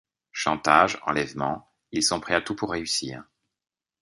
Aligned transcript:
Chantage, 0.31 0.97
enlèvement… 1.05 1.69
ils 1.91 2.01
sont 2.01 2.19
prêts 2.19 2.33
à 2.33 2.41
tout 2.41 2.55
pour 2.55 2.71
réussir. 2.71 3.23